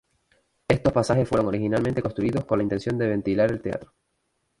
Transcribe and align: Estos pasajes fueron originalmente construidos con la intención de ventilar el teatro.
Estos 0.67 0.91
pasajes 0.93 1.29
fueron 1.29 1.45
originalmente 1.49 2.01
construidos 2.01 2.45
con 2.45 2.57
la 2.57 2.63
intención 2.63 2.97
de 2.97 3.05
ventilar 3.07 3.51
el 3.51 3.61
teatro. 3.61 3.93